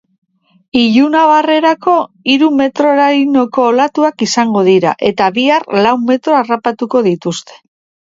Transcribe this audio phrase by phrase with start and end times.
[0.83, 1.97] Ilunabarrerako
[2.33, 7.61] hiru metrorainoko olatuak izango dira eta bihar lau metro harrapatuko dituzte.